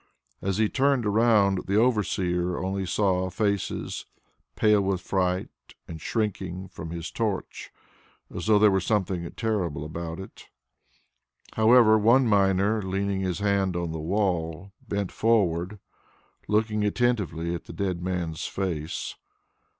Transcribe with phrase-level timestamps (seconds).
[0.41, 4.07] As he turned round, the overseer only saw faces
[4.55, 5.49] pale with fright
[5.87, 7.69] and shrinking from his torch
[8.35, 10.47] as though there were something terrible about it.
[11.53, 15.77] However, one miner, leaning his hand on the wall, bent forward,
[16.47, 19.13] looking attentively at the dead man's face.